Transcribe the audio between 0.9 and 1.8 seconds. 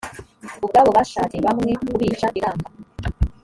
bashatse bamwe